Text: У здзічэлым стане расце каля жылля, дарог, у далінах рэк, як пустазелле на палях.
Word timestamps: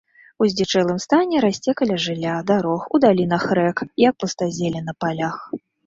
У 0.43 0.47
здзічэлым 0.53 0.97
стане 1.05 1.43
расце 1.45 1.75
каля 1.83 1.99
жылля, 2.07 2.35
дарог, 2.55 2.81
у 2.95 3.03
далінах 3.07 3.49
рэк, 3.61 3.77
як 4.09 4.13
пустазелле 4.23 4.81
на 4.93 5.03
палях. 5.05 5.37